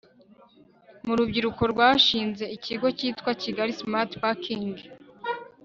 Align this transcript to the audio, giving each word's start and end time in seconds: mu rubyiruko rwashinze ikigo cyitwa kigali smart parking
mu 1.05 1.13
rubyiruko 1.17 1.61
rwashinze 1.73 2.43
ikigo 2.55 2.87
cyitwa 2.97 3.31
kigali 3.41 3.71
smart 3.79 4.11
parking 4.21 4.71